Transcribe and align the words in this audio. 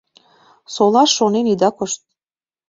Солаш 0.73 1.09
шонен 1.17 1.45
ида 1.53 1.69
кошт. 1.77 2.01